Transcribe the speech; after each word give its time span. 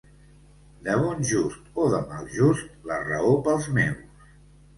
De 0.87 0.95
bon 1.01 1.21
just 1.31 1.69
o 1.83 1.85
de 1.95 1.99
mal 2.07 2.25
just, 2.39 2.65
la 2.93 2.99
raó 3.11 3.37
pels 3.49 3.71
meus. 3.79 4.27